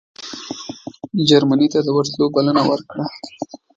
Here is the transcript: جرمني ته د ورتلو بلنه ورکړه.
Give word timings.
جرمني 1.27 1.67
ته 1.73 1.79
د 1.83 1.87
ورتلو 1.97 2.25
بلنه 2.35 2.61
ورکړه. 2.69 3.05